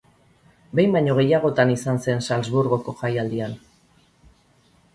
Behin 0.79 0.95
baino 0.97 1.17
gehiagotan 1.19 1.73
izan 1.75 2.01
zen 2.07 2.25
Salzburgoko 2.29 2.97
Jaialdian. 3.05 3.57